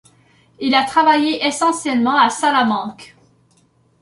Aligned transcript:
Il 0.59 0.73
a 0.73 0.83
travaillé 0.83 1.45
essentiellement 1.45 2.17
à 2.19 2.31
Salamanque. 2.31 3.15